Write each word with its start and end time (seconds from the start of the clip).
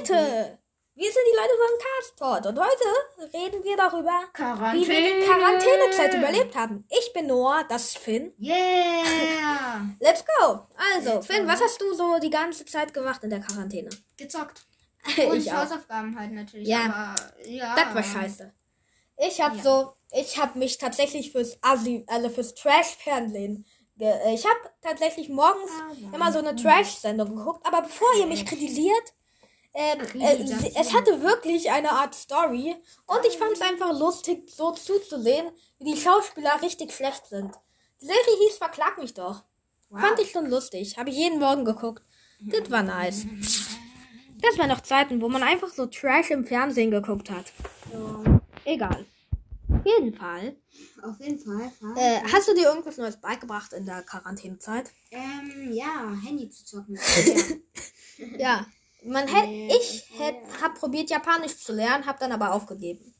Leute, 0.00 0.58
wir 0.94 1.12
sind 1.12 1.22
die 1.30 1.36
Leute 1.36 1.54
von 1.58 1.78
Castport 1.98 2.46
und 2.46 2.58
heute 2.58 3.34
reden 3.36 3.62
wir 3.62 3.76
darüber, 3.76 4.22
wie 4.72 4.88
wir 4.88 5.20
die 5.20 5.26
Quarantänezeit 5.26 6.14
überlebt 6.14 6.56
haben. 6.56 6.86
Ich 6.88 7.12
bin 7.12 7.26
Noah, 7.26 7.64
das 7.68 7.84
ist 7.88 7.98
Finn. 7.98 8.32
Yeah! 8.40 9.82
Let's 10.00 10.24
go. 10.24 10.60
Also, 10.94 11.16
Let's 11.16 11.26
Finn, 11.26 11.44
go. 11.44 11.52
was 11.52 11.60
hast 11.60 11.82
du 11.82 11.92
so 11.92 12.18
die 12.18 12.30
ganze 12.30 12.64
Zeit 12.64 12.94
gemacht 12.94 13.22
in 13.24 13.28
der 13.28 13.40
Quarantäne? 13.40 13.90
Gezockt. 14.16 14.62
Und 15.28 15.36
ich 15.36 15.52
auch. 15.52 15.58
Hausaufgaben 15.58 16.18
halt 16.18 16.32
natürlich. 16.32 16.66
Ja. 16.66 17.14
Aber, 17.18 17.46
ja. 17.46 17.74
Das 17.76 17.94
war 17.94 18.02
scheiße. 18.02 18.54
Ich 19.18 19.38
hab 19.42 19.54
Ja. 19.56 19.62
so, 19.62 19.92
ich 20.18 20.38
hab 20.38 20.56
mich 20.56 20.78
tatsächlich 20.78 21.30
fürs 21.32 21.58
Assi, 21.60 22.06
also 22.08 22.30
fürs 22.30 22.54
Trash-Fernsehen, 22.54 23.66
ich 24.32 24.46
hab 24.46 24.80
tatsächlich 24.80 25.28
morgens 25.28 25.70
Ah, 25.78 26.14
immer 26.16 26.32
so 26.32 26.38
eine 26.38 26.56
Trash-Sendung 26.56 27.36
geguckt, 27.36 27.66
aber 27.66 27.82
bevor 27.82 28.08
ihr 28.18 28.24
mich 28.24 28.46
kritisiert, 28.46 29.12
ähm, 29.74 30.20
äh, 30.20 30.42
es 30.74 30.92
hatte 30.92 31.22
wirklich 31.22 31.70
eine 31.70 31.92
Art 31.92 32.14
Story 32.14 32.74
und 33.06 33.24
ich 33.26 33.38
fand 33.38 33.52
es 33.52 33.60
einfach 33.60 33.96
lustig, 33.98 34.50
so 34.50 34.72
zuzusehen, 34.72 35.50
wie 35.78 35.92
die 35.92 36.00
Schauspieler 36.00 36.60
richtig 36.62 36.92
schlecht 36.92 37.26
sind. 37.26 37.54
Die 38.00 38.06
Serie 38.06 38.36
hieß 38.46 38.58
Verklag 38.58 38.98
mich 38.98 39.14
doch. 39.14 39.44
Wow. 39.90 40.00
Fand 40.00 40.20
ich 40.20 40.30
schon 40.30 40.46
lustig. 40.46 40.96
Habe 40.96 41.10
ich 41.10 41.16
jeden 41.16 41.38
Morgen 41.38 41.64
geguckt. 41.64 42.02
Das 42.40 42.70
war 42.70 42.82
nice. 42.82 43.26
Das 44.40 44.56
waren 44.58 44.68
noch 44.70 44.80
Zeiten, 44.80 45.20
wo 45.20 45.28
man 45.28 45.42
einfach 45.42 45.68
so 45.68 45.86
Trash 45.86 46.30
im 46.30 46.44
Fernsehen 46.44 46.90
geguckt 46.90 47.28
hat. 47.30 47.52
So, 47.92 48.24
Egal. 48.64 49.04
Auf 49.68 49.84
jeden 49.86 50.14
Fall. 50.14 50.56
auf 51.02 51.20
jeden 51.20 51.38
Fall. 51.38 51.70
Fall. 51.78 51.94
Äh, 51.96 52.20
hast 52.32 52.48
du 52.48 52.54
dir 52.54 52.64
irgendwas 52.64 52.96
Neues 52.96 53.20
beigebracht 53.20 53.72
in 53.72 53.86
der 53.86 54.02
Quarantänezeit? 54.02 54.90
ähm, 55.10 55.72
ja, 55.72 56.12
Handy 56.24 56.48
zu 56.50 56.64
zocken. 56.64 56.96
ja. 58.38 58.38
Ja. 58.38 58.66
Man 59.04 59.26
hätt, 59.28 59.46
Nee, 59.48 59.72
ich 59.78 60.10
ja. 60.10 60.26
hätt, 60.26 60.36
hab 60.62 60.74
probiert 60.74 61.10
Japanisch 61.10 61.56
zu 61.58 61.72
lernen, 61.72 62.06
hab 62.06 62.18
dann 62.18 62.32
aber 62.32 62.52
aufgegeben. 62.52 63.14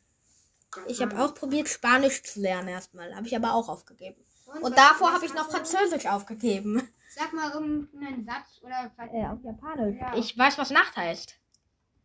Ich 0.87 1.01
habe 1.03 1.19
auch 1.23 1.35
probiert 1.35 1.69
Spanisch 1.69 2.23
zu 2.23 2.41
lernen 2.41 2.69
erstmal, 2.69 3.15
habe 3.15 3.27
ich 3.27 3.35
aber 3.35 3.55
auch 3.55 3.69
aufgegeben. 3.69 4.23
Und 4.47 4.63
was- 4.63 4.75
davor 4.75 5.13
habe 5.13 5.25
ich 5.27 5.35
noch? 5.35 5.51
Französisch 5.51 6.07
aufgegeben. 6.07 6.89
Sag 7.17 7.33
mal 7.33 7.51
irgendeinen 7.51 8.25
Satz 8.25 8.61
oder. 8.63 8.91
Äh, 9.13 9.27
auf 9.27 9.43
Japanisch. 9.43 9.97
Ja. 10.01 10.15
Ich 10.17 10.37
weiß, 10.39 10.59
was 10.59 10.71
Nacht 10.71 10.97
heißt. 10.97 11.35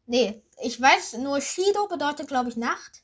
Nee, 0.08 0.44
ich 0.64 0.80
weiß 0.82 1.14
nur 1.18 1.42
Shido 1.42 1.88
bedeutet, 1.88 2.28
glaube 2.28 2.50
ich, 2.50 2.58
Nacht. 2.58 3.04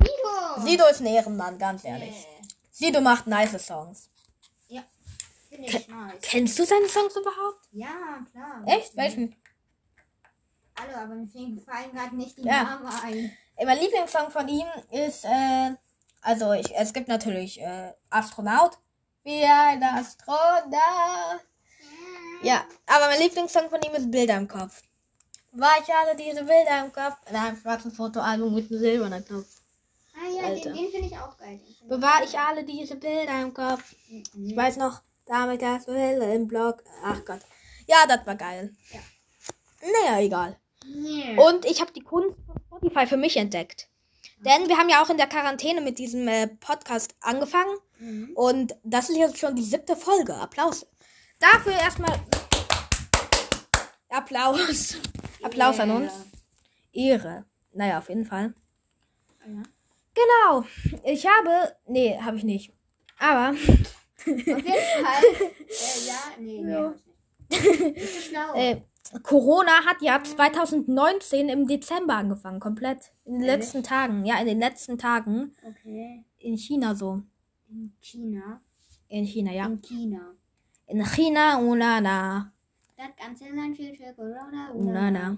Nico! 0.00 0.60
Sido 0.60 0.86
ist 0.88 1.00
ein 1.00 1.06
Ehrenmann, 1.06 1.58
ganz 1.58 1.84
ehrlich. 1.84 2.10
Yeah. 2.14 2.48
Sido 2.70 3.00
macht 3.00 3.26
nice 3.26 3.58
Songs. 3.66 4.10
Finde 5.56 5.78
ich 5.78 5.88
nice. 5.88 6.20
Kennst 6.22 6.58
du 6.58 6.64
seine 6.64 6.88
Songs 6.88 7.16
überhaupt? 7.16 7.68
Ja, 7.72 8.24
klar. 8.30 8.62
Echt? 8.66 8.96
Welchen? 8.96 9.34
Alle, 10.74 10.96
aber 10.96 11.14
mir 11.14 11.60
fallen 11.62 11.92
gerade 11.92 12.14
nicht 12.16 12.36
die 12.38 12.42
Ja. 12.42 12.64
Namen 12.64 12.86
ein. 13.02 13.32
Mein 13.64 13.78
Lieblingssong 13.78 14.30
von 14.30 14.46
ihm 14.48 14.66
ist, 14.90 15.24
äh, 15.24 15.70
also 16.20 16.52
ich, 16.52 16.74
es 16.76 16.92
gibt 16.92 17.08
natürlich 17.08 17.60
äh, 17.60 17.92
Astronaut. 18.10 18.78
Wie 19.24 19.42
ein 19.44 19.82
Astronaut. 19.82 20.64
Ja, 22.42 22.64
aber 22.86 23.06
mein 23.06 23.20
Lieblingssong 23.20 23.70
von 23.70 23.80
ihm 23.82 23.94
ist 23.94 24.10
Bilder 24.10 24.36
im 24.36 24.46
Kopf. 24.48 24.82
War 25.52 25.72
ich 25.82 25.92
alle 25.94 26.14
diese 26.14 26.44
Bilder 26.44 26.84
im 26.84 26.92
Kopf? 26.92 27.16
In 27.30 27.36
einem 27.36 27.56
schwarzen 27.56 27.90
Fotoalbum 27.90 28.54
mit 28.54 28.70
einem 28.70 28.78
silbernen 28.78 29.24
Knopf. 29.24 29.62
Ah 30.14 30.28
ja, 30.28 30.42
Alter. 30.48 30.70
den, 30.72 30.74
den 30.84 30.90
finde 30.92 31.06
ich 31.08 31.16
auch 31.18 31.36
geil. 31.38 31.58
Den 31.58 31.74
find 31.74 31.88
Bewahr 31.88 32.22
ich 32.22 32.38
alle 32.38 32.64
diese 32.64 32.96
Bilder 32.96 33.40
im 33.40 33.54
Kopf. 33.54 33.94
ich- 34.10 34.24
Ich 34.34 34.54
weiß 34.56 34.76
noch, 34.76 35.00
damit 35.26 35.62
das 35.62 35.86
Wille 35.86 36.34
im 36.34 36.46
Blog. 36.46 36.82
Ach 37.04 37.24
Gott. 37.24 37.40
Ja, 37.86 38.06
das 38.08 38.26
war 38.26 38.36
geil. 38.36 38.74
Ja. 38.90 39.00
Naja, 39.82 40.20
egal. 40.20 40.56
Yeah. 40.84 41.40
Und 41.46 41.64
ich 41.64 41.80
habe 41.80 41.92
die 41.92 42.00
Kunst 42.00 42.36
von 42.46 42.56
Spotify 42.66 43.06
für 43.06 43.16
mich 43.16 43.36
entdeckt. 43.36 43.88
Denn 44.38 44.68
wir 44.68 44.76
haben 44.76 44.88
ja 44.88 45.02
auch 45.02 45.10
in 45.10 45.16
der 45.16 45.26
Quarantäne 45.26 45.80
mit 45.80 45.98
diesem 45.98 46.26
äh, 46.28 46.46
Podcast 46.46 47.14
angefangen. 47.20 47.76
Mhm. 47.98 48.32
Und 48.34 48.74
das 48.84 49.08
ist 49.08 49.16
jetzt 49.16 49.38
schon 49.38 49.56
die 49.56 49.64
siebte 49.64 49.96
Folge. 49.96 50.34
Applaus. 50.34 50.86
Dafür 51.38 51.72
erstmal 51.72 52.18
Applaus. 54.08 54.96
Applaus 55.42 55.80
an 55.80 55.90
uns. 55.90 56.12
Ehre. 56.92 57.44
Naja, 57.72 57.98
auf 57.98 58.08
jeden 58.08 58.24
Fall. 58.24 58.54
Ja. 59.46 59.62
Genau. 60.14 60.64
Ich 61.04 61.26
habe. 61.26 61.76
Nee, 61.86 62.18
habe 62.20 62.36
ich 62.36 62.44
nicht. 62.44 62.72
Aber. 63.18 63.54
Auf 64.26 64.36
jeden 64.36 64.64
Fall. 65.04 65.24
äh, 65.68 66.06
ja, 66.06 66.20
nee, 66.40 66.62
nee. 66.62 66.70
Ja. 66.70 66.94
schlau? 68.28 68.54
Äh, 68.54 68.82
Corona 69.22 69.84
hat 69.86 70.02
ja 70.02 70.20
2019 70.22 71.48
im 71.48 71.66
Dezember 71.68 72.14
angefangen. 72.14 72.58
Komplett. 72.60 73.12
In 73.24 73.34
den 73.34 73.42
Ehrlich? 73.42 73.56
letzten 73.66 73.82
Tagen. 73.84 74.24
Ja, 74.24 74.38
in 74.40 74.46
den 74.46 74.58
letzten 74.58 74.98
Tagen. 74.98 75.52
okay. 75.64 76.24
In 76.38 76.56
China 76.58 76.94
so. 76.94 77.22
In 77.68 77.92
China. 78.00 78.60
In 79.08 79.24
China, 79.24 79.52
ja. 79.52 79.66
In 79.66 79.80
China. 79.80 80.34
In 80.86 81.04
China, 81.04 81.58
Unana. 81.58 82.52
Das 82.96 83.08
ganze 83.16 83.44
Land 83.54 83.76
steht 83.76 83.96
für 83.96 84.12
Corona. 84.14 84.70
Unana. 84.72 85.36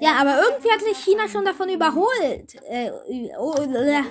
Ja, 0.00 0.16
aber 0.16 0.40
irgendwie 0.40 0.70
hat 0.70 0.80
sich 0.80 0.98
China 0.98 1.28
schon 1.28 1.44
davon 1.44 1.68
überholt. 1.68 2.54
Äh, 2.68 2.90
oh, 3.38 3.54
äh. 3.54 4.02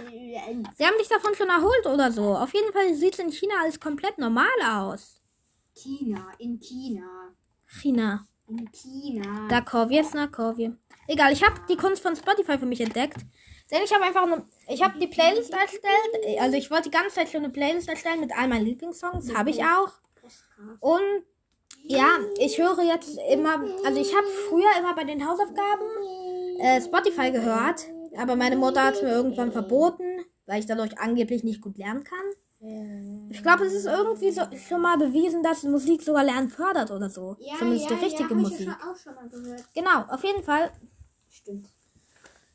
Sie 0.77 0.85
haben 0.85 0.97
sich 0.97 1.07
davon 1.07 1.33
schon 1.35 1.47
erholt 1.47 1.85
oder 1.85 2.11
so. 2.11 2.35
Auf 2.35 2.53
jeden 2.53 2.73
Fall 2.73 2.93
sieht 2.93 3.13
es 3.13 3.19
in 3.19 3.31
China 3.31 3.55
alles 3.61 3.79
komplett 3.79 4.17
normal 4.17 4.47
aus. 4.65 5.21
China. 5.73 6.27
In 6.39 6.59
China. 6.59 7.33
China. 7.65 8.27
In 8.47 8.69
China. 8.71 9.47
Dakowie 9.47 9.99
ist 9.99 10.13
Nakowie. 10.13 10.73
Egal, 11.07 11.31
ich 11.31 11.43
habe 11.43 11.55
die 11.69 11.77
Kunst 11.77 12.01
von 12.01 12.15
Spotify 12.15 12.57
für 12.57 12.65
mich 12.65 12.81
entdeckt. 12.81 13.17
Denn 13.71 13.83
ich 13.83 13.93
habe 13.93 14.03
einfach 14.03 14.23
eine, 14.23 14.45
ich 14.69 14.81
habe 14.81 14.97
die 14.99 15.07
Playlist 15.07 15.51
erstellt. 15.51 16.39
Also 16.39 16.57
ich 16.57 16.71
wollte 16.71 16.89
die 16.89 16.97
ganze 16.97 17.15
Zeit 17.15 17.29
schon 17.29 17.43
eine 17.43 17.51
Playlist 17.51 17.89
erstellen 17.89 18.19
mit 18.19 18.31
all 18.37 18.47
meinen 18.47 18.65
Lieblingssongs. 18.65 19.33
Habe 19.33 19.49
ich 19.49 19.63
auch. 19.63 19.91
Und 20.79 21.23
ja, 21.83 22.07
ich 22.39 22.57
höre 22.57 22.81
jetzt 22.83 23.17
immer, 23.31 23.63
also 23.85 23.99
ich 23.99 24.15
habe 24.15 24.27
früher 24.49 24.69
immer 24.79 24.95
bei 24.95 25.03
den 25.03 25.27
Hausaufgaben 25.27 26.59
äh, 26.59 26.81
Spotify 26.81 27.31
gehört. 27.31 27.85
Aber 28.17 28.35
meine 28.35 28.55
Mutter 28.55 28.83
hat 28.83 28.95
es 28.95 29.01
mir 29.03 29.11
irgendwann 29.11 29.51
verboten, 29.51 30.25
weil 30.47 30.59
ich 30.59 30.65
dadurch 30.65 30.97
angeblich 30.97 31.43
nicht 31.43 31.61
gut 31.61 31.77
lernen 31.77 32.03
kann. 32.03 33.29
Ich 33.29 33.43
glaube, 33.43 33.65
es 33.65 33.73
ist 33.73 33.85
irgendwie 33.85 34.31
so 34.31 34.41
schon 34.67 34.81
mal 34.81 34.97
bewiesen, 34.97 35.43
dass 35.43 35.61
Musik 35.61 36.01
sogar 36.01 36.23
Lernen 36.23 36.49
fördert 36.49 36.89
oder 36.89 37.07
so. 37.09 37.35
ja, 37.39 37.53
Zumindest 37.59 37.89
ja, 37.89 37.95
die 37.95 38.05
richtige 38.05 38.29
ja, 38.31 38.35
Musik. 38.35 38.59
Ich 38.61 38.65
ja 38.65 38.77
schon, 38.79 38.89
auch 38.89 38.95
schon 38.97 39.15
mal 39.15 39.29
gehört. 39.29 39.63
Genau, 39.75 40.01
auf 40.09 40.23
jeden 40.23 40.43
Fall 40.43 40.71
Stimmt. 41.29 41.69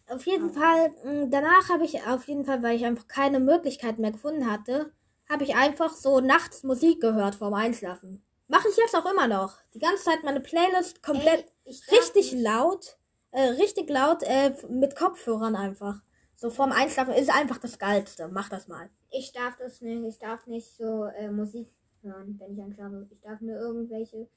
Auf 0.08 0.26
jeden 0.26 0.50
Fall, 0.52 0.90
mh, 1.04 1.26
danach 1.30 1.68
habe 1.68 1.84
ich 1.84 2.06
auf 2.06 2.26
jeden 2.26 2.44
Fall, 2.44 2.62
weil 2.62 2.76
ich 2.76 2.84
einfach 2.84 3.06
keine 3.08 3.40
Möglichkeit 3.40 3.98
mehr 3.98 4.10
gefunden 4.10 4.50
hatte, 4.50 4.92
habe 5.30 5.44
ich 5.44 5.54
einfach 5.54 5.94
so 5.94 6.20
nachts 6.20 6.64
Musik 6.64 7.00
gehört 7.00 7.36
vorm 7.36 7.54
Einschlafen. 7.54 8.22
Mache 8.52 8.68
ich 8.68 8.76
jetzt 8.76 8.94
auch 8.94 9.10
immer 9.10 9.28
noch. 9.28 9.54
Die 9.72 9.78
ganze 9.78 10.04
Zeit 10.04 10.24
meine 10.24 10.40
Playlist 10.40 11.02
komplett 11.02 11.46
Ey, 11.64 11.74
richtig 11.90 12.32
nicht. 12.34 12.44
laut, 12.44 12.98
äh, 13.30 13.44
richtig 13.62 13.88
laut, 13.88 14.22
äh, 14.24 14.52
mit 14.68 14.94
Kopfhörern 14.94 15.56
einfach. 15.56 16.02
So 16.36 16.50
vorm 16.50 16.70
Einschlafen 16.70 17.14
ist 17.14 17.34
einfach 17.34 17.56
das 17.56 17.78
Geilste. 17.78 18.28
Mach 18.28 18.50
das 18.50 18.68
mal. 18.68 18.90
Ich 19.10 19.32
darf 19.32 19.56
das 19.56 19.80
nicht. 19.80 20.04
Ich 20.04 20.18
darf 20.18 20.46
nicht 20.46 20.76
so 20.76 21.04
äh, 21.06 21.30
Musik 21.30 21.66
hören, 22.02 22.36
wenn 22.38 22.52
ich 22.52 22.60
einschlafe. 22.62 23.08
Ich 23.10 23.20
darf 23.22 23.40
nur 23.40 23.56
irgendwelche 23.56 24.28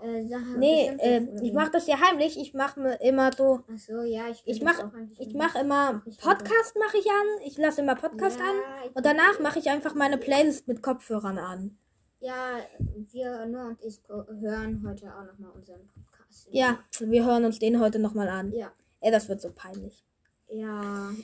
äh, 0.00 0.22
Sachen. 0.28 0.58
Nee, 0.60 0.88
äh, 1.00 1.26
ich 1.42 1.50
so. 1.50 1.54
mache 1.56 1.72
das 1.72 1.88
ja 1.88 1.98
heimlich. 2.00 2.38
Ich 2.38 2.54
mache 2.54 2.78
mir 2.78 3.00
immer 3.00 3.32
so, 3.36 3.64
Ach 3.66 3.78
so, 3.78 4.02
ja, 4.02 4.28
ich. 4.28 4.42
ich 4.44 4.62
mach, 4.62 4.78
eigentlich 4.78 5.18
ich 5.18 5.34
mache 5.34 5.58
immer 5.58 6.02
Podcast 6.22 6.76
mache 6.78 6.98
ich 6.98 7.06
an. 7.10 7.46
Ich 7.46 7.58
lasse 7.58 7.80
immer 7.80 7.96
Podcast 7.96 8.38
Ja, 8.38 8.44
an. 8.44 8.90
Und 8.94 9.04
danach 9.04 9.40
mache 9.40 9.58
ich 9.58 9.70
einfach 9.70 9.94
meine 9.94 10.18
Playlist 10.18 10.68
mit 10.68 10.82
Kopfhörern 10.82 11.38
an. 11.38 11.76
Ja, 12.20 12.60
wir, 12.78 13.46
nur 13.46 13.64
und 13.68 13.82
ich 13.82 13.98
hören 14.08 14.84
heute 14.86 15.06
auch 15.06 15.24
nochmal 15.24 15.52
unseren 15.52 15.88
Podcast. 15.88 16.48
Ja, 16.50 16.78
wir 16.98 17.24
hören 17.24 17.46
uns 17.46 17.58
den 17.58 17.80
heute 17.80 17.98
nochmal 17.98 18.28
an. 18.28 18.52
Ja. 18.52 18.70
Ey, 19.00 19.10
das 19.10 19.28
wird 19.28 19.40
so 19.40 19.50
peinlich. 19.54 20.04
Ja. 20.48 20.70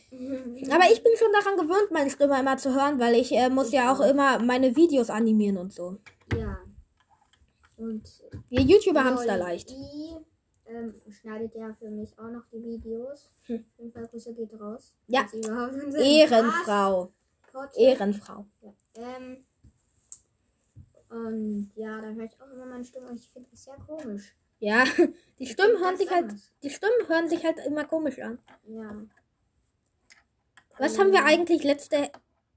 Aber 0.70 0.84
ich 0.90 1.02
bin 1.02 1.12
schon 1.18 1.32
daran 1.32 1.58
gewöhnt, 1.58 1.90
meine 1.90 2.08
Stimme 2.08 2.40
immer 2.40 2.56
zu 2.56 2.74
hören, 2.74 2.98
weil 2.98 3.14
ich 3.14 3.30
äh, 3.32 3.50
muss 3.50 3.72
ja 3.72 3.92
auch 3.92 4.00
immer 4.00 4.38
meine 4.38 4.74
Videos 4.74 5.10
animieren 5.10 5.58
und 5.58 5.72
so. 5.72 5.98
ja. 6.34 6.58
Und 7.76 8.08
Wir 8.48 8.62
YouTuber 8.62 9.04
haben 9.04 9.18
es 9.18 9.26
da 9.26 9.36
leicht. 9.36 9.68
Die 9.68 10.16
ähm, 10.64 10.94
schneidet 11.10 11.54
ja 11.54 11.74
für 11.78 11.90
mich 11.90 12.18
auch 12.18 12.30
noch 12.30 12.44
die 12.50 12.64
Videos. 12.64 13.30
Hm. 13.44 13.66
Fall 13.92 14.06
Grüße 14.06 14.32
geht 14.32 14.58
raus. 14.58 14.96
Ja. 15.08 15.26
Ehrenfrau. 15.98 17.12
Ehrenfrau. 17.76 18.46
Ja. 18.62 18.72
Ähm, 18.94 19.44
und 21.10 21.70
ja, 21.76 22.00
dann 22.00 22.16
höre 22.16 22.24
ich 22.24 22.40
auch 22.40 22.50
immer 22.52 22.66
meine 22.66 22.84
Stimme 22.84 23.08
und 23.08 23.16
ich 23.20 23.28
finde 23.28 23.48
das 23.50 23.64
sehr 23.64 23.76
komisch. 23.76 24.34
Ja, 24.58 24.84
die 25.38 25.46
Stimmen 25.46 25.78
hören 25.78 25.96
sich 25.96 26.10
halt, 26.10 26.24
anders. 26.24 26.52
die 26.62 26.70
Stimmen 26.70 27.08
hören 27.08 27.28
sich 27.28 27.44
halt 27.44 27.58
immer 27.66 27.84
komisch 27.84 28.18
an. 28.20 28.38
Ja. 28.66 28.90
Was 30.78 30.98
haben 30.98 31.12
wir 31.12 31.24
eigentlich 31.24 31.62
letzte, 31.62 32.10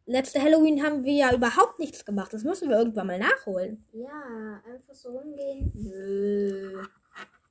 letzte 0.06 0.42
Halloween 0.42 0.84
haben 0.84 1.04
wir 1.04 1.13
ja 1.13 1.34
überhaupt 1.34 1.80
nichts 1.80 2.04
gemacht. 2.06 2.34
Das 2.34 2.44
müssen 2.44 2.69
wir 2.69 2.78
irgendwann 2.78 3.07
mal 3.07 3.19
nachholen. 3.19 3.86
Ja, 3.94 4.62
einfach 4.66 4.94
so 4.94 5.10
rumgehen. 5.18 5.72
Nö. 5.74 6.81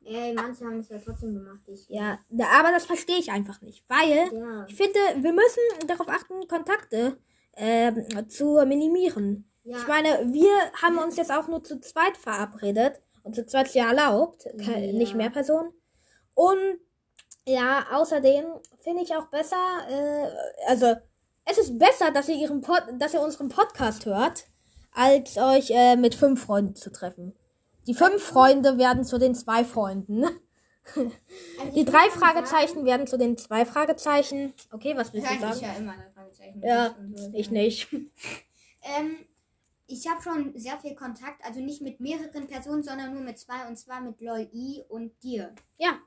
Ey, 0.05 0.33
manche 0.35 0.65
haben 0.65 0.79
es 0.79 0.89
ja 0.89 0.99
trotzdem 0.99 1.35
gemacht. 1.35 1.61
Ich. 1.67 1.87
Ja, 1.89 2.19
da- 2.31 2.49
aber 2.61 2.71
das 2.71 2.87
verstehe 2.87 3.19
ich 3.19 3.31
einfach 3.31 3.61
nicht. 3.61 3.85
Weil 3.89 4.33
Ja. 4.33 4.65
ich 4.67 4.75
finde, 4.75 4.99
wir 5.21 5.33
müssen 5.33 5.87
darauf 5.87 6.09
achten, 6.09 6.47
Kontakte 6.49 7.19
ähm, 7.55 8.29
zu 8.31 8.63
minimieren. 8.67 9.51
Ja. 9.65 9.77
Ich 9.77 9.87
meine, 9.87 10.09
wir 10.33 10.51
haben 10.81 10.99
uns 10.99 11.17
jetzt 11.17 11.33
auch 11.33 11.49
nur 11.49 11.63
zu 11.63 11.81
zweit 11.81 12.17
verabredet. 12.17 13.01
Und 13.23 13.35
zu 13.35 13.45
zweit 13.45 13.67
ist 13.67 13.75
ja 13.75 13.89
erlaubt. 13.89 14.47
Ja. 14.57 14.77
Nicht 14.79 15.15
mehr 15.15 15.31
Personen. 15.31 15.73
Und 16.35 16.79
ja, 17.47 17.87
außerdem 17.93 18.45
finde 18.79 19.03
ich 19.03 19.15
auch 19.15 19.27
besser, 19.27 19.57
äh, 19.91 20.29
also 20.69 20.95
es 21.45 21.59
ist 21.59 21.79
besser, 21.79 22.11
dass 22.11 22.29
ihr, 22.29 22.37
ihren 22.37 22.61
Pod 22.61 22.83
dass 22.99 23.15
ihr 23.15 23.21
unseren 23.21 23.49
Podcast 23.49 24.07
hört, 24.07 24.45
als 24.93 25.37
euch 25.37 25.71
äh, 25.71 25.97
mit 25.97 26.15
fünf 26.15 26.45
Freunden 26.45 26.75
zu 26.75 26.91
treffen. 26.91 27.35
Die 27.87 27.95
fünf 27.95 28.23
Freunde 28.23 28.77
werden 28.79 29.05
zu 29.05 29.19
den 29.19 29.35
zwei 29.35 29.65
Freunden. 29.65 30.25
Also 30.95 31.75
Die 31.75 31.85
drei 31.85 32.09
Fragezeichen 32.11 32.87
werden 32.87 33.07
zu 33.07 33.19
den 33.19 33.37
zwei 33.37 33.67
Fragezeichen. 33.67 34.55
Okay, 34.73 34.97
was 34.97 35.13
willst 35.13 35.27
du 35.27 35.39
Sagen, 35.39 35.41
sagen? 35.41 35.57
ich 35.57 35.63
ja 35.63 35.73
immer 35.75 35.93
eine 35.93 36.11
Fragezeichen. 36.15 36.63
Ja. 36.63 36.95
Ich 37.35 37.51
nicht. 37.51 37.89
Ähm, 38.99 39.17
ich 39.89 40.09
habe 40.09 40.23
schon 40.23 40.53
sehr 40.57 40.79
viel 40.79 40.95
Kontakt, 40.95 41.45
also 41.45 41.61
nicht 41.61 41.81
mit 41.83 41.99
mehreren 41.99 42.47
Personen, 42.47 42.83
sondern 42.83 43.13
nur 43.15 43.23
mit 43.23 43.39
zwei 43.39 43.67
und 43.67 43.77
zwar 43.77 44.01
mit 44.01 44.21
Loi 44.21 44.47
und 44.89 45.21
dir. 45.23 45.55
Ja, 45.79 45.99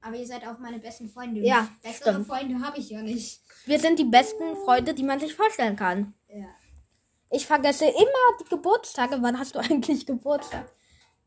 Aber 0.00 0.16
ihr 0.16 0.26
seid 0.26 0.46
auch 0.46 0.58
meine 0.58 0.78
besten 0.78 1.08
Freunde. 1.10 1.40
Ja, 1.40 1.68
Bessere 1.82 2.12
stimmt. 2.12 2.26
Freunde 2.28 2.60
habe 2.64 2.78
ich 2.78 2.88
ja 2.90 3.02
nicht. 3.02 3.42
wir 3.66 3.78
sind 3.80 3.98
die 3.98 4.04
besten 4.04 4.56
Freunde, 4.64 4.94
die 4.94 5.02
man 5.02 5.18
sich 5.20 5.34
vorstellen 5.34 5.74
kann. 5.76 6.14
Ja. 6.28 6.46
Ich 7.30 7.44
vergesse 7.46 7.86
immer 7.86 8.38
die 8.40 8.48
Geburtstage. 8.48 9.18
Wann 9.20 9.38
hast 9.38 9.54
du 9.56 9.58
eigentlich 9.66 10.06
Geburtstag? 10.06 10.72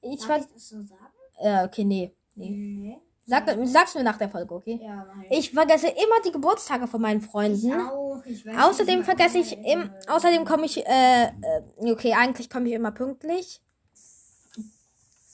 Ich 0.01 0.19
Darf 0.19 0.27
ver 0.27 0.37
ich 0.39 0.53
das 0.53 0.69
so 0.69 0.81
sagen? 0.81 1.13
äh, 1.39 1.65
okay, 1.65 1.83
nee. 1.83 2.15
nee. 2.35 2.49
Nee. 2.49 3.01
Sag, 3.29 3.45
sag's 3.65 3.93
mir 3.93 4.03
nach 4.03 4.17
der 4.17 4.27
Folge, 4.27 4.55
okay? 4.55 4.79
Ja, 4.81 5.05
mach 5.07 5.23
Ich 5.29 5.51
vergesse 5.51 5.87
immer 5.87 6.19
die 6.25 6.31
Geburtstage 6.31 6.87
von 6.87 6.99
meinen 6.99 7.19
Ich 7.19 7.27
Freunden. 7.27 7.73
auch. 7.73 8.23
Ich 8.25 8.43
weiß 8.43 8.57
Außerdem 8.57 9.03
vergesse 9.03 9.37
ich 9.37 9.55
im, 9.55 9.91
außerdem 10.07 10.45
komme 10.45 10.65
ich, 10.65 10.83
äh, 10.85 11.25
äh, 11.25 11.91
okay, 11.91 12.13
eigentlich 12.13 12.49
komme 12.49 12.67
ich 12.67 12.73
immer 12.73 12.91
pünktlich. 12.91 13.61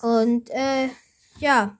Und, 0.01 0.49
äh, 0.49 0.89
ja, 1.39 1.77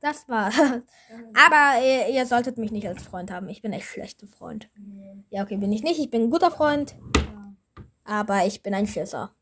das 0.00 0.28
war. 0.28 0.50
Aber 1.34 1.82
äh, 1.82 2.14
ihr 2.14 2.26
solltet 2.26 2.58
mich 2.58 2.70
nicht 2.70 2.86
als 2.86 3.02
Freund 3.02 3.30
haben. 3.30 3.48
Ich 3.48 3.62
bin 3.62 3.72
echt 3.72 3.86
schlechter 3.86 4.26
Freund. 4.26 4.68
Ja, 5.30 5.42
okay, 5.42 5.56
bin 5.56 5.72
ich 5.72 5.82
nicht. 5.82 5.98
Ich 5.98 6.10
bin 6.10 6.24
ein 6.24 6.30
guter 6.30 6.50
Freund. 6.50 6.96
Aber 8.04 8.44
ich 8.44 8.62
bin 8.62 8.74
ein 8.74 8.86
Schisser. 8.86 9.34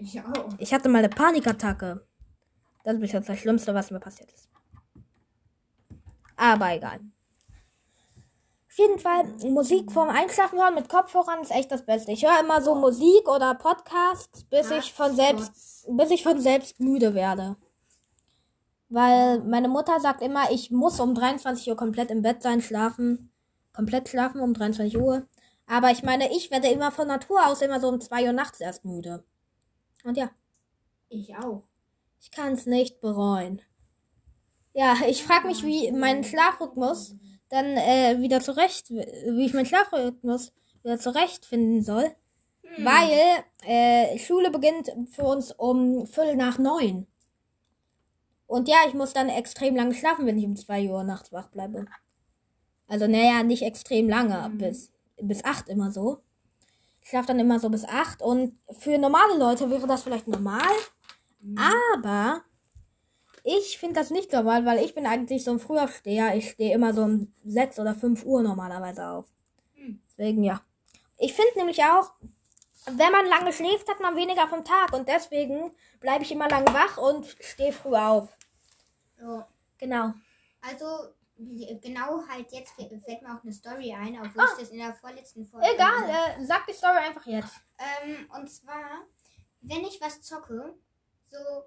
Ich 0.00 0.20
auch. 0.20 0.48
Ich 0.58 0.74
hatte 0.74 0.88
mal 0.88 0.98
eine 0.98 1.08
Panikattacke. 1.08 2.07
Das 2.88 2.96
ist 2.96 3.28
das 3.28 3.38
Schlimmste, 3.38 3.74
was 3.74 3.90
mir 3.90 4.00
passiert 4.00 4.32
ist. 4.32 4.48
Aber 6.36 6.74
egal. 6.74 7.00
Auf 8.66 8.78
jeden 8.78 8.98
Fall, 8.98 9.24
Musik 9.50 9.92
vorm 9.92 10.08
Einschlafen 10.08 10.58
hören 10.58 10.74
mit 10.74 10.88
Kopfhörern 10.88 11.42
ist 11.42 11.50
echt 11.50 11.70
das 11.70 11.84
Beste. 11.84 12.12
Ich 12.12 12.24
höre 12.24 12.40
immer 12.40 12.62
so 12.62 12.74
Musik 12.74 13.28
oder 13.28 13.54
Podcasts, 13.56 14.44
bis 14.44 14.70
ich 14.70 14.94
von 14.94 15.14
selbst, 15.14 15.86
bis 15.90 16.10
ich 16.10 16.22
von 16.22 16.40
selbst 16.40 16.80
müde 16.80 17.12
werde. 17.12 17.56
Weil 18.88 19.40
meine 19.40 19.68
Mutter 19.68 20.00
sagt 20.00 20.22
immer, 20.22 20.50
ich 20.50 20.70
muss 20.70 20.98
um 20.98 21.14
23 21.14 21.68
Uhr 21.68 21.76
komplett 21.76 22.10
im 22.10 22.22
Bett 22.22 22.42
sein, 22.42 22.62
schlafen. 22.62 23.30
Komplett 23.74 24.08
schlafen 24.08 24.40
um 24.40 24.54
23 24.54 24.96
Uhr. 24.96 25.26
Aber 25.66 25.90
ich 25.90 26.02
meine, 26.04 26.34
ich 26.34 26.50
werde 26.50 26.68
immer 26.68 26.90
von 26.90 27.06
Natur 27.06 27.46
aus 27.46 27.60
immer 27.60 27.80
so 27.80 27.88
um 27.88 28.00
2 28.00 28.28
Uhr 28.28 28.32
nachts 28.32 28.60
erst 28.60 28.86
müde. 28.86 29.24
Und 30.04 30.16
ja. 30.16 30.30
Ich 31.10 31.36
auch. 31.36 31.64
Ich 32.20 32.30
kann 32.30 32.52
es 32.52 32.66
nicht 32.66 33.00
bereuen. 33.00 33.62
Ja, 34.72 34.96
ich 35.08 35.24
frage 35.24 35.46
mich, 35.46 35.64
wie 35.64 35.90
mein 35.92 36.24
Schlafrhythmus 36.24 37.16
dann 37.48 37.76
äh, 37.76 38.20
wieder 38.20 38.40
zurecht, 38.40 38.90
wie 38.90 39.46
ich 39.46 39.54
meinen 39.54 39.66
Schlafrhythmus 39.66 40.52
wieder 40.82 40.98
zurechtfinden 40.98 41.82
soll. 41.82 42.14
Weil 42.76 43.44
äh, 43.64 44.18
Schule 44.18 44.50
beginnt 44.50 44.92
für 45.10 45.24
uns 45.24 45.52
um 45.52 46.06
Viertel 46.06 46.36
nach 46.36 46.58
neun. 46.58 47.06
Und 48.46 48.68
ja, 48.68 48.76
ich 48.86 48.94
muss 48.94 49.12
dann 49.12 49.28
extrem 49.28 49.74
lange 49.74 49.94
schlafen, 49.94 50.26
wenn 50.26 50.38
ich 50.38 50.44
um 50.44 50.56
zwei 50.56 50.88
Uhr 50.88 51.02
nachts 51.02 51.32
wach 51.32 51.48
bleibe. 51.48 51.86
Also, 52.86 53.06
naja, 53.06 53.42
nicht 53.42 53.62
extrem 53.62 54.08
lange, 54.08 54.50
bis, 54.54 54.90
bis 55.20 55.44
acht 55.44 55.68
immer 55.68 55.90
so. 55.90 56.20
Ich 57.02 57.10
schlafe 57.10 57.28
dann 57.28 57.40
immer 57.40 57.58
so 57.58 57.68
bis 57.68 57.84
acht 57.84 58.22
und 58.22 58.58
für 58.70 58.98
normale 58.98 59.38
Leute 59.38 59.70
wäre 59.70 59.86
das 59.86 60.02
vielleicht 60.02 60.28
normal. 60.28 60.60
Aber 61.56 62.42
ich 63.44 63.78
finde 63.78 64.00
das 64.00 64.10
nicht 64.10 64.32
normal, 64.32 64.66
weil 64.66 64.84
ich 64.84 64.94
bin 64.94 65.06
eigentlich 65.06 65.44
so 65.44 65.52
ein 65.52 65.60
Frühaufsteher. 65.60 66.34
Ich 66.34 66.50
stehe 66.50 66.74
immer 66.74 66.92
so 66.92 67.02
um 67.02 67.32
6 67.44 67.78
oder 67.78 67.94
5 67.94 68.24
Uhr 68.24 68.42
normalerweise 68.42 69.06
auf. 69.06 69.26
Hm. 69.74 70.00
Deswegen 70.10 70.44
ja. 70.44 70.60
Ich 71.16 71.32
finde 71.32 71.56
nämlich 71.56 71.82
auch, 71.84 72.12
wenn 72.86 73.12
man 73.12 73.26
lange 73.26 73.52
schläft, 73.52 73.88
hat 73.88 74.00
man 74.00 74.16
weniger 74.16 74.48
vom 74.48 74.64
Tag. 74.64 74.92
Und 74.92 75.08
deswegen 75.08 75.70
bleibe 76.00 76.24
ich 76.24 76.32
immer 76.32 76.48
lange 76.48 76.72
wach 76.72 76.98
und 76.98 77.26
stehe 77.40 77.72
früh 77.72 77.94
auf. 77.94 78.36
So. 79.18 79.44
Genau. 79.78 80.12
Also, 80.60 81.14
genau 81.38 82.26
halt 82.28 82.50
jetzt 82.52 82.72
fällt 82.72 83.22
mir 83.22 83.34
auch 83.34 83.42
eine 83.42 83.52
Story 83.52 83.94
ein, 83.94 84.18
obwohl 84.20 84.44
ich 84.44 84.60
das 84.60 84.70
in 84.70 84.78
der 84.78 84.92
vorletzten 84.94 85.44
Folge. 85.44 85.68
Egal, 85.72 86.08
äh, 86.08 86.44
sag 86.44 86.66
die 86.66 86.74
Story 86.74 86.98
einfach 86.98 87.26
jetzt. 87.26 87.54
Ähm, 87.78 88.28
und 88.36 88.50
zwar, 88.50 89.04
wenn 89.60 89.84
ich 89.84 90.00
was 90.00 90.20
zocke, 90.22 90.74
so 91.30 91.64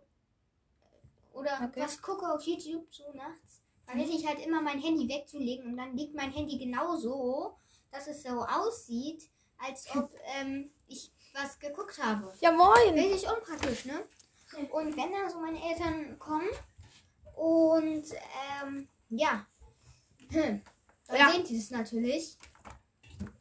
oder 1.33 1.59
Okay. 1.63 1.81
was 1.81 2.01
gucke 2.01 2.27
auf 2.29 2.41
YouTube 2.43 2.87
so 2.93 3.03
nachts, 3.13 3.61
vergesse 3.85 4.11
ich 4.13 4.27
halt 4.27 4.39
immer 4.45 4.61
mein 4.61 4.79
Handy 4.79 5.07
wegzulegen 5.07 5.71
und 5.71 5.77
dann 5.77 5.95
liegt 5.95 6.13
mein 6.15 6.31
Handy 6.31 6.57
genau 6.57 6.95
so, 6.97 7.55
dass 7.91 8.07
es 8.07 8.23
so 8.23 8.41
aussieht, 8.45 9.29
als 9.57 9.87
ob 9.95 10.11
ähm, 10.39 10.71
ich 10.87 11.11
was 11.33 11.57
geguckt 11.59 12.01
habe. 12.03 12.33
Ja, 12.41 12.51
moin. 12.51 12.93
Richtig 12.93 13.27
unpraktisch, 13.29 13.85
ne? 13.85 14.03
Und 14.71 14.97
wenn 14.97 15.11
dann 15.13 15.29
so 15.29 15.39
meine 15.39 15.61
Eltern 15.63 16.19
kommen 16.19 16.49
und 17.35 18.03
ähm, 18.63 18.87
ja, 19.09 19.45
hm, 20.29 20.61
dann 21.07 21.17
Ja. 21.17 21.31
sehen 21.31 21.45
die 21.45 21.57
das 21.57 21.71
natürlich, 21.71 22.37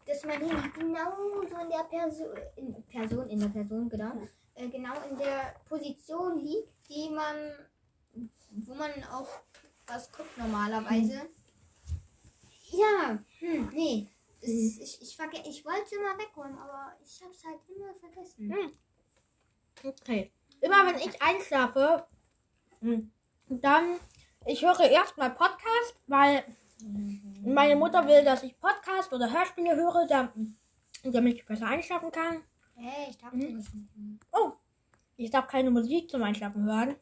dass 0.06 0.24
mein 0.24 0.40
Handy 0.40 0.70
genau 0.78 1.10
so 1.48 1.56
in 1.58 1.68
der 1.68 1.84
Person, 1.84 2.36
in 2.56 2.82
Person, 2.84 3.28
in 3.28 3.40
der 3.40 3.48
Person, 3.48 3.88
genau, 3.88 4.12
äh, 4.60 4.68
genau 4.68 4.94
in 5.08 5.16
der 5.18 5.54
Position 5.68 6.38
liegt, 6.38 6.72
die 6.88 7.08
man, 7.10 7.52
wo 8.50 8.74
man 8.74 8.90
auch 9.12 9.28
was 9.86 10.10
guckt 10.12 10.36
normalerweise. 10.38 11.28
Ja, 12.70 13.18
hm, 13.40 13.68
nee. 13.72 14.08
Es, 14.42 14.48
ich, 14.78 15.02
ich, 15.02 15.16
verge 15.16 15.38
ich 15.46 15.64
wollte 15.64 15.98
mal 16.00 16.16
wegräumen, 16.18 16.58
aber 16.58 16.94
ich 17.04 17.20
hab's 17.22 17.44
halt 17.44 17.58
immer 17.68 17.92
vergessen. 17.94 18.52
Hm. 18.52 18.72
Okay. 19.84 20.30
Immer 20.60 20.86
wenn 20.86 20.98
ich 20.98 21.20
einschlafe, 21.20 22.06
hm, 22.80 23.10
dann, 23.48 23.98
ich 24.46 24.62
höre 24.64 24.80
erstmal 24.80 25.30
Podcast, 25.30 25.94
weil 26.06 26.44
meine 27.44 27.76
Mutter 27.76 28.06
will, 28.06 28.24
dass 28.24 28.42
ich 28.42 28.58
Podcast 28.58 29.12
oder 29.12 29.30
Hörspiele 29.30 29.76
höre, 29.76 30.06
dam- 30.06 30.56
damit 31.02 31.36
ich 31.36 31.46
besser 31.46 31.66
einschlafen 31.66 32.10
kann. 32.12 32.42
Hey, 32.82 33.10
ich 33.10 33.18
darf 33.18 33.32
Mhm. 33.32 33.40
nicht. 33.56 33.68
Oh, 34.32 34.52
ich 35.16 35.30
darf 35.30 35.46
keine 35.48 35.70
Musik 35.70 36.10
zum 36.10 36.22
Einschlafen 36.22 36.64
hören, 36.64 36.96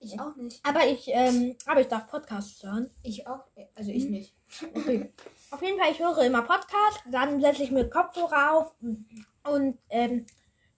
Ich 0.00 0.18
auch 0.18 0.34
nicht. 0.36 0.64
aber 0.64 0.86
ich, 0.86 1.06
ähm, 1.08 1.54
aber 1.66 1.80
ich 1.82 1.88
darf 1.88 2.08
Podcasts 2.08 2.62
hören. 2.62 2.90
Ich 3.02 3.26
auch. 3.26 3.44
Also 3.74 3.90
ich 3.90 4.04
nicht. 4.08 4.34
Okay. 4.74 5.12
Auf 5.50 5.60
jeden 5.62 5.78
Fall, 5.78 5.92
ich 5.92 5.98
höre 5.98 6.18
immer 6.24 6.42
Podcast, 6.42 7.02
dann 7.10 7.40
setze 7.40 7.62
ich 7.64 7.70
mir 7.70 7.88
Kopfhörer 7.90 8.52
auf 8.52 8.74
und 9.44 9.78
ähm, 9.90 10.24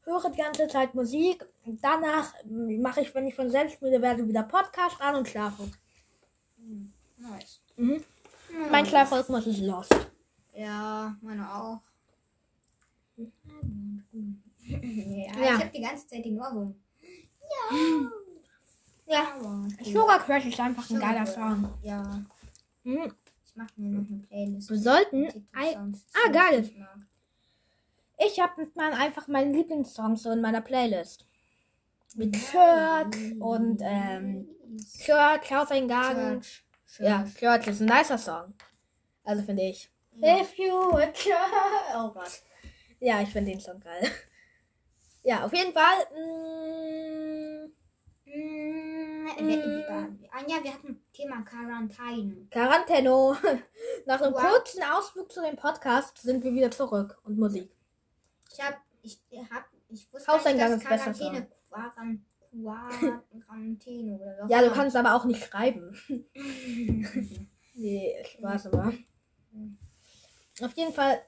höre 0.03 0.31
die 0.31 0.39
ganze 0.39 0.67
Zeit 0.69 0.95
Musik. 0.95 1.47
Danach 1.65 2.33
mache 2.45 3.03
ich, 3.03 3.15
wenn 3.15 3.27
ich 3.27 3.35
von 3.35 3.51
selbst 3.51 3.81
müde 3.83 4.03
werde, 4.03 4.27
wieder 4.27 4.43
Podcast 4.43 5.01
an 5.01 5.15
und 5.17 5.29
schlafe. 5.29 5.71
Nice. 7.19 7.61
Mhm. 7.77 8.03
Ja. 8.53 8.71
Mein 8.71 8.85
Schlafrhythmus 8.87 9.47
ist 9.47 9.61
lost. 9.61 9.95
Ja, 10.55 11.17
meine 11.21 11.55
auch. 11.55 11.81
Ja, 14.69 15.41
Ja. 15.41 15.55
ich 15.57 15.61
habe 15.65 15.71
die 15.75 15.81
ganze 15.83 16.07
Zeit 16.07 16.25
den 16.25 16.39
Ohrwurm. 16.41 16.75
Ja. 19.07 19.35
Aber 19.37 19.67
Sugar 19.85 20.19
Crash 20.25 20.47
ist 20.47 20.61
einfach 20.61 20.89
ein 20.91 21.01
geiler 21.01 21.27
Song. 21.27 21.73
Ja. 21.83 22.03
Mhm. 22.85 23.13
Ich 23.45 23.57
mache 23.57 23.73
mir 23.77 23.99
noch 24.01 24.09
eine 24.09 24.19
Playlist. 24.29 24.71
Wir 24.71 24.79
sollten. 24.79 25.49
ah, 25.55 26.31
geil. 26.31 26.61
Ich 26.61 26.77
ich 28.21 28.41
habe 28.41 28.67
mal 28.75 28.93
einfach 28.93 29.29
meine 29.29 29.53
Lieblingssongs 29.53 30.23
so 30.25 30.31
in 30.33 30.41
meiner 30.41 30.61
Playlist. 30.61 31.25
Mit 32.17 32.37
Shirt 32.37 33.17
und 33.41 33.81
ähm, 33.83 34.49
Shirt, 35.01 35.43
Klaus. 35.43 35.69
Church. 35.69 36.65
Ja, 36.99 37.27
Shirt 37.27 37.67
ist 37.69 37.81
ein 37.81 37.87
nicer 37.87 38.19
Song. 38.19 38.55
Also 39.25 39.43
finde 39.43 39.63
ich. 39.63 39.91
If 40.17 40.59
you 40.59 40.73
would 40.93 41.15
try. 41.15 41.33
Oh 41.95 42.11
Gott. 42.11 42.43
Ja, 42.99 43.21
ich 43.23 43.29
finde 43.29 43.53
den 43.53 43.61
Song 43.61 43.79
geil. 43.79 44.11
Ja, 45.29 45.45
auf 45.45 45.53
jeden 45.53 45.75
Fall. 45.75 46.07
mm, 46.17 47.71
Mm, 48.25 49.27
wir, 49.47 49.47
wir, 49.47 49.89
ah, 50.33 50.63
wir 50.63 50.73
hatten 50.73 51.03
Thema 51.13 51.43
Quarantäne. 51.43 52.47
Quarantäno. 52.51 53.37
Nach 54.07 54.21
einem 54.23 54.33
Wow. 54.33 54.41
kurzen 54.43 54.83
Ausflug 54.83 55.31
zu 55.31 55.43
dem 55.43 55.57
Podcast 55.57 56.17
sind 56.19 56.43
wir 56.45 56.55
wieder 56.55 56.71
zurück. 56.71 57.19
Und 57.25 57.39
Musik. 57.39 57.71
Ich 58.53 58.61
hab, 58.65 58.81
ich 59.03 59.21
hab, 59.51 59.65
ich 59.89 60.11
wusste 60.13 60.33
Hauseingang 60.33 60.73
nicht, 60.77 60.83
ist 60.83 60.91
dass 60.91 61.05
besser 61.07 61.13
Quarantäne, 61.19 61.49
Quaran, 61.71 62.27
Quaran, 62.51 63.23
Quarantäne 63.45 64.15
oder 64.19 64.37
was. 64.41 64.51
Ja, 64.51 64.63
du 64.63 64.71
kannst 64.71 64.97
aber 64.97 65.15
auch 65.15 65.25
nicht 65.27 65.45
schreiben. 65.45 65.95
Nee, 67.75 68.25
Spaß 68.25 68.67
aber. 68.67 68.93
Auf 70.63 70.73
jeden 70.75 70.93
Fall. 70.93 71.23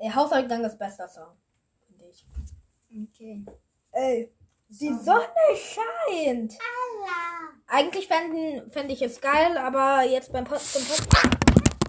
Der 0.00 0.12
Hauseingang 0.14 0.64
ist 0.64 0.76
bester 0.76 1.06
Song. 1.06 1.36
Okay. 2.94 3.44
Ey, 3.90 4.32
die 4.68 4.86
Song. 4.88 5.04
Sonne 5.04 5.26
scheint. 5.56 6.54
Eigentlich 7.66 8.06
fänden, 8.06 8.70
fände 8.70 8.92
ich 8.94 9.02
es 9.02 9.20
geil, 9.20 9.56
aber 9.58 10.02
jetzt 10.04 10.32
beim 10.32 10.44
Post 10.44 10.74
zum 10.74 10.84
Podcast. 10.84 11.28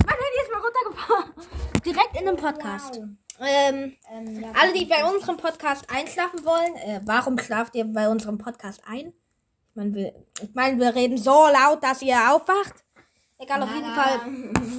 Mein 0.06 0.16
Handy 0.16 0.42
ist 0.42 0.52
mal 0.52 0.62
runtergefahren. 0.62 1.34
Direkt 1.86 2.20
in 2.20 2.26
dem 2.26 2.36
Podcast. 2.38 2.96
Wow. 2.98 3.08
Ähm, 3.40 3.96
Ähm, 4.12 4.42
ja, 4.42 4.52
alle, 4.60 4.74
die 4.74 4.86
bei 4.86 5.04
unserem 5.06 5.38
Podcast 5.38 5.86
einschlafen 5.90 6.44
wollen, 6.46 6.76
äh, 6.78 7.02
warum 7.04 7.38
schlaft 7.38 7.76
ihr 7.76 7.86
bei 7.86 8.08
unserem 8.10 8.38
Podcast 8.38 8.82
ein? 8.88 9.08
Ich 9.70 9.76
meine, 9.76 9.94
wir, 9.94 10.26
ich 10.42 10.54
mein, 10.54 10.80
wir 10.80 10.96
reden 10.96 11.18
so 11.18 11.48
laut, 11.48 11.84
dass 11.84 12.02
ihr 12.02 12.18
aufwacht. 12.34 12.84
Egal, 13.38 13.62
auf 13.62 13.70
jeden 13.76 13.94
Fall. 13.94 14.22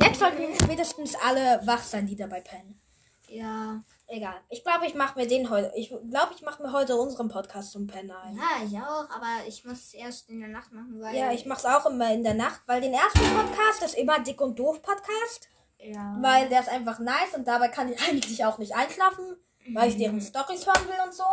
Jetzt 0.02 0.18
sollten 0.18 0.54
spätestens 0.60 1.14
alle 1.16 1.60
wach 1.66 1.82
sein, 1.82 2.06
die 2.06 2.16
dabei 2.16 2.40
pennen. 2.40 2.80
Ja. 3.28 3.82
Egal. 4.08 4.36
Ich 4.50 4.62
glaube, 4.62 4.86
ich 4.86 4.94
mache 4.94 5.18
mir 5.18 5.26
den 5.26 5.50
heute. 5.50 5.72
Ich 5.74 5.88
glaube, 5.88 6.32
ich 6.34 6.42
mache 6.42 6.62
mir 6.62 6.72
heute 6.72 6.96
unseren 6.96 7.28
Podcast 7.28 7.72
zum 7.72 7.88
Pennen 7.88 8.12
ein. 8.12 8.36
Ja, 8.36 8.64
ich 8.64 8.76
auch, 8.78 9.10
aber 9.10 9.46
ich 9.48 9.64
muss 9.64 9.78
es 9.78 9.94
erst 9.94 10.28
in 10.28 10.38
der 10.38 10.48
Nacht 10.48 10.72
machen, 10.72 11.00
weil. 11.00 11.16
Ja, 11.16 11.32
ich 11.32 11.44
mache 11.44 11.58
es 11.58 11.64
auch 11.64 11.86
immer 11.86 12.12
in 12.12 12.22
der 12.22 12.34
Nacht, 12.34 12.60
weil 12.66 12.80
den 12.80 12.94
ersten 12.94 13.18
Podcast 13.34 13.82
ist 13.82 13.94
immer 13.96 14.20
Dick 14.20 14.40
und 14.40 14.56
Doof 14.58 14.80
Podcast, 14.80 15.48
Ja. 15.78 16.16
weil 16.20 16.48
der 16.48 16.60
ist 16.60 16.68
einfach 16.68 17.00
nice 17.00 17.34
und 17.34 17.48
dabei 17.48 17.66
kann 17.68 17.92
ich 17.92 18.00
eigentlich 18.08 18.44
auch 18.44 18.58
nicht 18.58 18.76
einschlafen, 18.76 19.36
weil 19.72 19.88
ich 19.88 19.96
deren 19.96 20.20
Stories 20.20 20.64
hören 20.66 20.86
will 20.86 21.04
und 21.04 21.12
so. 21.14 21.24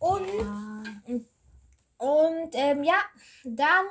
Und 0.00 0.26
ja. 0.26 1.18
und 1.98 2.50
ähm, 2.54 2.82
ja, 2.82 2.98
dann 3.44 3.86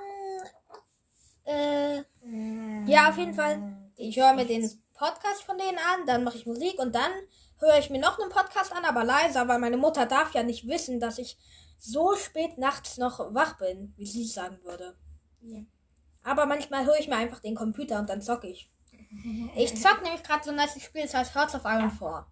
äh, 1.45 2.03
ja 2.85 3.09
auf 3.09 3.17
jeden 3.17 3.33
Fall. 3.33 3.75
Ich 3.95 4.17
höre 4.17 4.33
mir 4.33 4.45
den 4.45 4.69
Podcast 4.99 5.43
von 5.43 5.57
denen 5.57 5.77
an, 5.77 6.05
dann 6.05 6.23
mache 6.23 6.37
ich 6.37 6.45
Musik 6.45 6.77
und 6.79 6.93
dann 6.93 7.11
höre 7.59 7.77
ich 7.79 7.89
mir 7.89 7.99
noch 7.99 8.19
einen 8.19 8.29
Podcast 8.29 8.71
an, 8.73 8.85
aber 8.85 9.03
leiser, 9.03 9.47
weil 9.47 9.59
meine 9.59 9.77
Mutter 9.77 10.05
darf 10.05 10.33
ja 10.33 10.43
nicht 10.43 10.67
wissen, 10.67 10.99
dass 10.99 11.17
ich 11.17 11.37
so 11.77 12.15
spät 12.15 12.57
nachts 12.57 12.97
noch 12.97 13.33
wach 13.33 13.57
bin, 13.57 13.93
wie 13.97 14.05
sie 14.05 14.23
es 14.25 14.33
sagen 14.33 14.59
würde. 14.63 14.95
Ja. 15.41 15.59
Aber 16.23 16.45
manchmal 16.45 16.85
höre 16.85 16.99
ich 16.99 17.07
mir 17.07 17.15
einfach 17.15 17.39
den 17.39 17.55
Computer 17.55 17.99
und 17.99 18.09
dann 18.09 18.21
zocke 18.21 18.47
ich. 18.47 18.69
Ich 19.55 19.81
zock 19.81 20.03
nämlich 20.03 20.21
gerade 20.23 20.43
so 20.43 20.51
ein 20.51 20.57
nice 20.57 20.79
Spiel, 20.81 21.03
das 21.03 21.13
heißt 21.15 21.33
Hearts 21.35 21.55
of 21.55 21.63
Iron 21.65 21.89
4. 21.89 22.25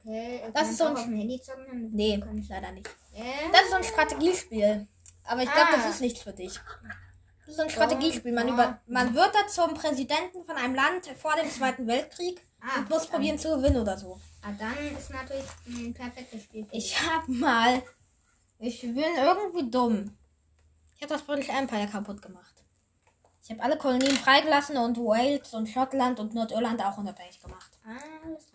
Okay, 0.00 0.42
Das 0.54 0.70
ist 0.70 0.78
so 0.78 0.84
ein- 0.86 0.94
auf 0.96 1.04
dem 1.04 1.14
Handy 1.16 1.40
zocken. 1.40 1.90
Nee, 1.92 2.18
kann 2.18 2.36
ich- 2.38 2.48
leider 2.48 2.72
nicht. 2.72 2.88
Äh? 3.14 3.22
Das 3.52 3.62
ist 3.62 3.70
so 3.70 3.76
ein 3.76 3.84
Strategiespiel. 3.84 4.88
Aber 5.24 5.42
ich 5.42 5.52
glaube, 5.52 5.70
Ah. 5.72 5.76
das 5.76 5.90
ist 5.90 6.00
nichts 6.00 6.22
für 6.22 6.32
dich. 6.32 6.58
Das 7.46 7.54
ist 7.54 7.56
so 7.56 7.62
ein 7.62 7.70
Strategiespiel. 7.70 8.32
Man, 8.32 8.48
über, 8.48 8.80
man 8.88 9.14
wird 9.14 9.32
da 9.34 9.46
zum 9.46 9.74
Präsidenten 9.74 10.44
von 10.44 10.56
einem 10.56 10.74
Land 10.74 11.06
vor 11.16 11.34
dem 11.36 11.48
Zweiten 11.48 11.86
Weltkrieg 11.86 12.40
Ah, 12.60 12.80
und 12.80 12.90
muss 12.90 13.06
probieren 13.06 13.38
zu 13.38 13.56
gewinnen 13.56 13.76
oder 13.80 13.96
so. 13.96 14.18
Ah, 14.42 14.50
dann 14.58 14.96
ist 14.96 15.10
natürlich 15.10 15.44
ein 15.68 15.94
perfektes 15.94 16.42
Spiel. 16.42 16.66
Ich 16.72 17.00
hab 17.00 17.28
mal. 17.28 17.82
Ich 18.58 18.80
bin 18.80 18.96
irgendwie 18.96 19.70
dumm. 19.70 20.16
Ich 20.96 21.02
habe 21.02 21.12
das 21.12 21.22
British 21.22 21.48
Empire 21.48 21.86
kaputt 21.86 22.22
gemacht. 22.22 22.54
Ich 23.42 23.50
habe 23.50 23.62
alle 23.62 23.76
Kolonien 23.78 24.16
freigelassen 24.16 24.76
und 24.76 24.96
Wales 24.98 25.54
und 25.54 25.68
Schottland 25.68 26.18
und 26.18 26.34
Nordirland 26.34 26.82
auch 26.84 26.98
unabhängig 26.98 27.40
gemacht. 27.40 27.78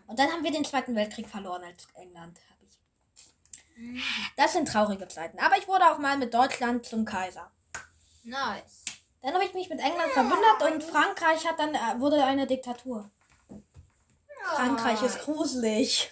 Und 0.07 0.19
dann 0.19 0.29
haben 0.29 0.43
wir 0.43 0.51
den 0.51 0.65
Zweiten 0.65 0.95
Weltkrieg 0.95 1.29
verloren 1.29 1.63
als 1.63 1.88
England. 1.93 2.38
Ich. 2.67 3.77
Mhm. 3.77 4.01
Das 4.36 4.51
sind 4.51 4.67
traurige 4.67 5.07
Zeiten. 5.07 5.39
Aber 5.39 5.57
ich 5.57 5.67
wurde 5.67 5.89
auch 5.89 6.00
mal 6.00 6.17
mit 6.17 6.33
Deutschland 6.33 6.86
zum 6.86 7.05
Kaiser. 7.05 7.50
Nice. 8.23 8.83
Dann 9.21 9.33
habe 9.33 9.45
ich 9.45 9.53
mich 9.53 9.69
mit 9.69 9.79
England 9.79 10.11
verbündet 10.13 10.73
und 10.73 10.83
Frankreich 10.83 11.45
hat 11.47 11.59
dann 11.59 11.75
äh, 11.75 11.99
wurde 11.99 12.23
eine 12.23 12.47
Diktatur. 12.47 13.09
Frankreich 14.55 15.01
ist 15.03 15.19
gruselig. 15.19 16.11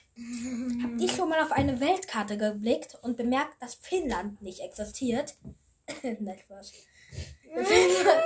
Hab 0.84 0.92
ich 1.00 1.16
schon 1.16 1.30
mal 1.30 1.42
auf 1.42 1.52
eine 1.52 1.80
Weltkarte 1.80 2.38
geblickt 2.38 2.98
und 3.02 3.18
bemerkt, 3.18 3.62
dass 3.62 3.76
Finnland 3.76 4.42
nicht 4.42 4.60
existiert. 4.60 5.34
Nein, 6.04 6.38
Spaß. 6.40 6.72
Finnland- 7.56 8.24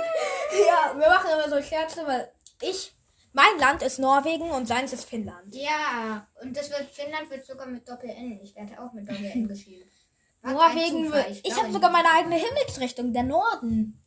ja, 0.68 0.94
wir 0.98 1.08
machen 1.08 1.30
immer 1.32 1.48
so 1.48 1.62
Scherze, 1.66 2.06
weil 2.06 2.30
ich, 2.60 2.92
mein 3.32 3.58
Land 3.58 3.82
ist 3.82 3.98
Norwegen 3.98 4.50
und 4.50 4.66
seins 4.66 4.92
ist 4.92 5.04
Finnland. 5.08 5.54
Ja, 5.54 6.26
und 6.42 6.54
das 6.56 6.68
wird, 6.70 6.90
Finnland 6.90 7.30
wird 7.30 7.46
sogar 7.46 7.66
mit 7.66 7.88
Doppel-N. 7.88 8.40
Ich 8.42 8.54
werde 8.54 8.78
auch 8.80 8.92
mit 8.92 9.08
Doppel-N 9.08 9.48
geschrieben. 9.48 9.90
Norwegen 10.44 11.06
Zufall. 11.06 11.30
Ich 11.30 11.42
glaube 11.42 11.60
habe 11.60 11.72
sogar 11.72 11.90
meine 11.90 12.08
eigene 12.10 12.36
Himmelsrichtung, 12.36 13.12
der 13.12 13.22
Norden. 13.22 14.00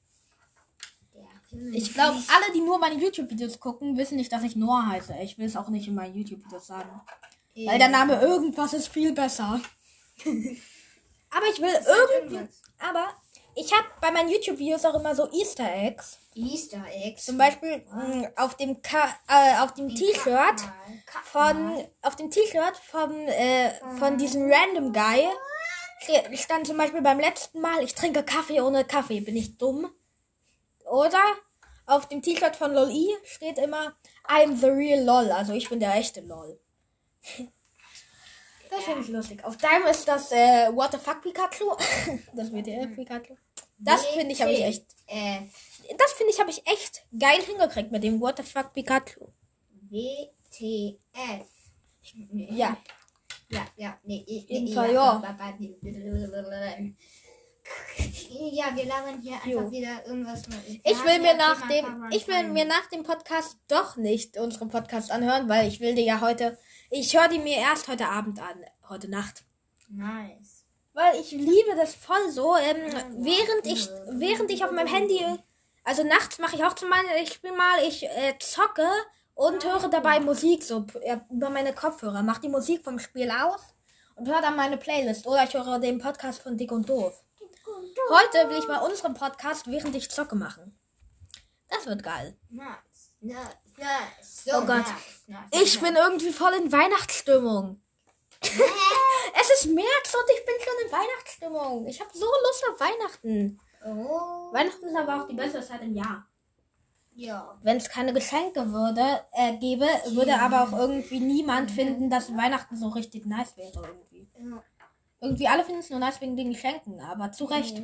Ich 1.72 1.94
glaube, 1.94 2.17
alle, 2.17 2.53
die 2.53 2.62
nur 2.62 2.77
meine 2.77 3.01
YouTube-Videos 3.01 3.60
gucken, 3.60 3.98
wissen 3.98 4.17
nicht, 4.17 4.32
dass 4.32 4.44
ich 4.44 4.56
Noah 4.56 4.88
heiße. 4.88 5.15
Ich 5.24 5.38
will 5.38 5.46
es 5.46 5.56
auch 5.56 5.70
nicht 5.70 5.88
in 5.88 5.96
meinen 5.96 6.15
YouTube-Videos 6.15 6.67
sagen. 6.67 7.01
Weil 7.56 7.79
der 7.79 7.89
Name 7.89 8.22
irgendwas 8.22 8.74
ist 8.74 8.89
viel 8.89 9.13
besser. 9.13 9.60
aber 10.25 11.46
ich 11.51 11.60
will 11.60 11.74
irgendwie. 11.74 12.36
irgendwas. 12.36 12.62
Aber 12.79 13.08
ich 13.56 13.74
habe 13.74 13.88
bei 14.01 14.12
meinen 14.12 14.29
YouTube-Videos 14.29 14.86
auch 14.86 14.94
immer 14.94 15.15
so 15.15 15.32
Easter 15.32 15.67
Eggs. 15.74 16.20
Easter 16.36 16.84
Eggs. 16.91 17.25
Zum 17.25 17.39
Beispiel 17.39 17.84
mh, 17.91 18.29
auf 18.36 18.56
dem 18.58 18.82
Ka 18.84 19.10
äh, 19.27 19.58
auf 19.60 19.74
dem 19.74 19.89
T-Shirt 19.96 20.62
von 21.24 21.84
auf 22.03 22.15
dem 22.15 22.29
T-Shirt 22.29 22.79
äh, 23.27 23.72
von 23.98 24.17
diesem 24.20 24.51
random 24.51 24.94
Guy 24.94 25.27
ste- 26.08 26.38
stand 26.38 26.68
zum 26.68 26.78
Beispiel 26.78 27.02
beim 27.02 27.20
letzten 27.20 27.60
Mal 27.62 27.84
ich 27.84 27.94
trinke 27.96 28.24
Kaffee 28.24 28.62
ohne 28.62 28.86
Kaffee. 28.86 29.20
Bin 29.22 29.36
ich 29.36 29.58
dumm? 29.58 29.92
Oder 30.86 31.22
auf 31.86 32.08
dem 32.08 32.22
T-Shirt 32.22 32.56
von 32.56 32.74
LOL 32.74 32.90
E 32.92 33.08
steht 33.26 33.58
immer 33.58 33.94
I'm 34.28 34.56
the 34.58 34.68
real 34.68 35.04
LOL. 35.04 35.32
Also 35.32 35.54
ich 35.54 35.70
bin 35.70 35.80
der 35.80 35.96
echte 35.96 36.22
LOL. 36.22 36.60
Das 38.70 38.84
finde 38.84 39.00
ich 39.02 39.08
lustig. 39.08 39.46
Auf 39.46 39.56
deinem 39.56 39.88
ist 39.88 40.06
das 40.10 40.30
äh, 40.34 40.68
What 40.76 40.92
the 40.92 40.98
fuck 40.98 41.22
Pikachu? 41.22 41.72
Das 42.36 42.52
WTF 42.52 42.94
Pikachu. 42.96 43.38
Das 43.78 44.06
finde 44.08 44.34
ich 44.34 44.42
habe 44.42 44.52
ich 44.52 44.62
echt 44.62 44.86
Äh, 45.08 45.40
das 45.98 46.12
finde 46.12 46.34
ich 46.34 46.40
habe 46.42 46.50
ich 46.50 46.68
echt 46.68 47.06
geil 47.18 47.42
hingekriegt 47.44 47.94
mit 47.94 48.04
dem 48.04 48.20
What 48.20 48.36
the 48.38 48.44
fuck 48.44 48.74
Pikachu. 48.74 49.32
WTF. 49.90 51.48
ja 52.50 52.76
Ja, 53.50 53.66
ja, 53.77 53.98
nee, 54.04 54.24
ich, 54.27 54.50
Jeden 54.50 54.68
ich, 54.68 54.74
Fall, 54.75 54.94
ja. 54.94 55.22
ja. 55.22 55.36
Ja, 58.30 58.75
wir 58.75 58.86
labern 58.86 59.22
hier 59.22 59.38
Jo. 59.46 59.60
einfach 59.60 59.72
wieder 59.72 60.06
irgendwas. 60.06 60.48
Mit. 60.48 60.82
Ich 60.84 61.04
will 61.04 61.20
mir 61.20 61.36
nach 61.36 61.68
dem, 61.68 62.06
ich 62.12 62.27
will 62.27 62.48
mir 62.50 62.66
nach 62.66 62.88
dem 62.88 63.04
Podcast 63.04 63.58
doch 63.68 63.98
nicht 63.98 64.38
unseren 64.38 64.70
Podcast 64.70 65.12
anhören, 65.12 65.50
weil 65.50 65.68
ich 65.68 65.80
will 65.80 65.96
dir 65.96 66.04
ja 66.04 66.22
heute, 66.22 66.58
ich 66.89 67.18
höre 67.18 67.27
die 67.27 67.39
mir 67.39 67.58
erst 67.58 67.88
heute 67.88 68.08
Abend 68.08 68.39
an, 68.39 68.63
heute 68.89 69.10
Nacht. 69.10 69.44
Nice. 69.89 70.66
Weil 70.94 71.20
ich 71.20 71.32
liebe 71.32 71.75
das 71.75 71.96
voll 71.96 72.32
so, 72.32 72.56
ähm, 72.56 72.92
während 73.18 73.66
ich, 73.66 73.88
während 74.12 74.51
ich 74.51 74.63
auf 74.63 74.72
meinem 74.72 74.88
Handy, 74.88 75.20
also 75.84 76.04
nachts 76.04 76.39
mache 76.39 76.56
ich 76.56 76.63
auch 76.63 76.74
zum 76.74 76.89
Beispiel, 76.89 77.24
ich 77.24 77.34
spiel 77.34 77.51
mal, 77.51 77.84
ich 77.88 78.04
äh, 78.04 78.38
zocke 78.39 78.88
und 79.38 79.63
höre 79.63 79.88
dabei 79.88 80.20
Musik 80.20 80.63
so 80.63 80.86
über 81.29 81.50
meine 81.50 81.74
Kopfhörer, 81.74 82.24
mach 82.24 82.39
die 82.39 82.50
Musik 82.50 82.84
vom 82.84 82.98
Spiel 82.98 83.29
aus 83.29 83.62
und 84.15 84.27
höre 84.27 84.41
dann 84.41 84.56
meine 84.56 84.77
Playlist 84.77 85.27
oder 85.27 85.44
ich 85.44 85.53
höre 85.53 85.79
den 85.79 86.00
Podcast 86.00 86.41
von 86.41 86.58
Dick 86.58 86.72
und 86.72 86.89
Doof. 86.89 87.24
Heute 88.10 88.50
will 88.50 88.58
ich 88.58 88.67
mal 88.67 88.79
unseren 88.79 89.13
Podcast 89.13 89.67
während 89.67 89.96
ich 89.96 90.10
zocke 90.10 90.36
machen. 90.36 90.77
Das 91.70 91.86
wird 91.86 92.01
geil. 92.01 92.36
Oh 94.53 94.65
Gott. 94.65 94.86
Ich 95.51 95.79
bin 95.79 95.96
irgendwie 95.96 96.32
voll 96.32 96.53
in 96.53 96.72
Weihnachtsstimmung. 96.72 97.79
es 98.41 99.50
ist 99.60 99.67
März 99.67 100.15
und 100.15 100.32
ich 100.36 100.46
bin 100.46 100.56
schon 100.63 100.86
in 100.86 100.91
Weihnachtsstimmung. 100.91 101.86
Ich 101.86 102.01
habe 102.01 102.10
so 102.12 102.25
Lust 102.25 102.65
auf 102.72 102.79
Weihnachten. 102.79 103.60
Oh. 103.86 104.51
Weihnachten 104.51 104.86
ist 104.88 104.96
aber 104.96 105.22
auch 105.22 105.27
die 105.27 105.36
beste 105.36 105.62
Zeit 105.62 105.84
im 105.84 105.94
Jahr. 105.94 106.27
Ja. 107.17 107.57
Wenn 107.63 107.77
es 107.77 107.89
keine 107.89 108.13
Geschenke 108.13 108.71
würde, 108.71 109.21
äh, 109.31 109.57
gäbe, 109.57 109.88
würde 110.12 110.39
aber 110.39 110.62
auch 110.62 110.71
irgendwie 110.71 111.19
niemand 111.19 111.71
finden, 111.71 112.12
dass 112.12 112.31
Weihnachten 112.38 112.77
so 112.77 112.89
richtig 112.89 113.25
nice 113.25 113.57
wäre 113.57 113.88
irgendwie. 113.88 114.29
Ja. 114.38 114.63
Irgendwie 115.19 115.47
alle 115.47 115.65
finden 115.65 115.79
es 115.79 115.89
nur 115.89 116.00
nice 116.00 116.21
wegen 116.21 116.38
den 116.38 116.51
Geschenken, 116.51 117.01
aber 117.01 117.31
zu 117.31 117.45
Recht. 117.45 117.81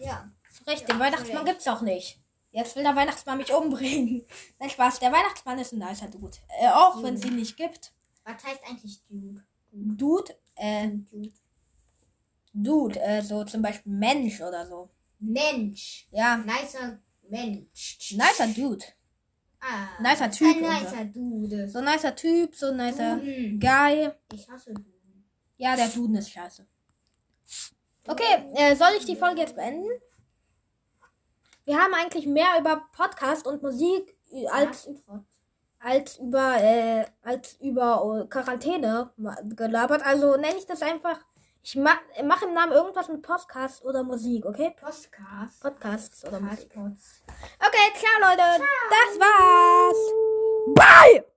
Ja. 0.00 0.30
Zu 0.50 0.64
Recht, 0.64 0.88
den 0.88 0.98
Weihnachtsmann 0.98 1.44
gibt's 1.44 1.68
auch 1.68 1.82
nicht. 1.82 2.22
Jetzt 2.52 2.74
will 2.74 2.82
der 2.82 2.96
Weihnachtsmann 2.96 3.36
mich 3.36 3.52
umbringen. 3.52 4.24
Nein, 4.58 4.70
Spaß. 4.70 5.00
Der 5.00 5.12
Weihnachtsmann 5.12 5.58
ist 5.58 5.72
ein 5.72 5.80
nicer 5.80 6.08
Dude. 6.08 6.38
Äh, 6.58 6.68
auch 6.68 7.02
wenn 7.02 7.14
es 7.14 7.24
ihn 7.26 7.36
nicht 7.36 7.58
gibt. 7.58 7.92
Was 8.24 8.42
heißt 8.42 8.60
eigentlich 8.66 9.02
Dude? 9.10 9.44
Dude, 9.72 10.34
äh, 10.54 10.88
Dude. 10.88 11.32
Dude, 12.54 12.98
äh, 12.98 13.20
so 13.20 13.44
zum 13.44 13.60
Beispiel 13.60 13.92
Mensch 13.92 14.40
oder 14.40 14.66
so. 14.66 14.88
Mensch. 15.18 16.08
Ja, 16.10 16.38
Nicer 16.38 16.98
Mensch. 17.32 18.12
nicer 18.12 18.46
Dude. 18.48 18.84
Ah, 19.60 19.88
Nicer 20.00 20.24
ein 20.24 20.32
Typ, 20.32 20.60
nicer 20.60 21.04
Dude. 21.04 21.68
So 21.68 21.78
ein 21.78 21.84
nicer 21.84 22.14
Typ, 22.14 22.54
so 22.54 22.66
ein 22.66 22.76
nicer 22.76 23.16
Duden. 23.16 23.60
Guy. 23.60 24.10
Ich 24.32 24.48
hasse 24.50 24.74
Duden. 24.74 25.24
Ja, 25.56 25.76
der 25.76 25.88
Duden 25.88 26.16
ist 26.16 26.30
scheiße. 26.30 26.66
Okay, 28.08 28.44
äh, 28.54 28.74
soll 28.74 28.90
ich 28.98 29.06
die 29.06 29.16
Folge 29.16 29.40
jetzt 29.40 29.54
beenden? 29.54 29.88
Wir 31.64 31.78
haben 31.78 31.94
eigentlich 31.94 32.26
mehr 32.26 32.58
über 32.58 32.88
Podcast 32.92 33.46
und 33.46 33.62
Musik 33.62 34.16
als, 34.50 34.88
als 35.78 36.16
über 36.18 36.60
äh, 36.60 37.06
als 37.22 37.54
über 37.60 38.24
äh, 38.24 38.28
Quarantäne 38.28 39.12
gelabert. 39.56 40.04
Also 40.04 40.36
nenne 40.36 40.56
ich 40.58 40.66
das 40.66 40.82
einfach. 40.82 41.24
Ich 41.64 41.76
mach, 41.76 41.98
mach 42.24 42.42
im 42.42 42.54
Namen 42.54 42.72
irgendwas 42.72 43.08
mit 43.08 43.22
Podcast 43.22 43.84
oder 43.84 44.02
Musik, 44.02 44.44
okay? 44.44 44.74
Podcast. 44.78 45.62
Podcasts 45.62 46.24
oder 46.24 46.40
Musik. 46.40 46.72
Podcasts. 46.72 47.22
Okay, 47.60 47.92
ciao 47.94 48.20
Leute. 48.20 48.64
Das 48.90 49.20
war's. 49.20 50.74
Bye! 50.74 51.31